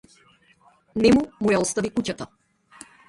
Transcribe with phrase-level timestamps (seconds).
[1.05, 2.29] Нему му ја остави куќата.